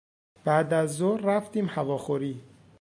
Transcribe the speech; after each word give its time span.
بعدازظهر 0.45 1.19
رفتیم 1.21 1.65
هواخوری. 1.67 2.41